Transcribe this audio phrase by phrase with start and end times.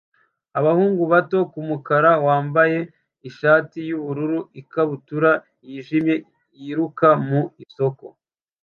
[0.57, 2.77] Agahungu gato k'umukara wambaye
[3.29, 5.31] ishati y'ubururu n'ikabutura
[5.67, 6.15] yijimye
[6.61, 8.05] yiruka mu isoko